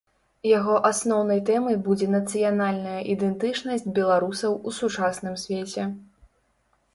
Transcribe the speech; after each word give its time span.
Яго 0.51 0.75
асноўнай 0.89 1.41
тэмай 1.49 1.77
будзе 1.87 2.07
нацыянальная 2.15 2.95
ідэнтычнасць 3.15 3.87
беларусаў 3.99 4.57
у 4.57 4.69
сучасным 4.79 5.39
свеце. 5.45 5.83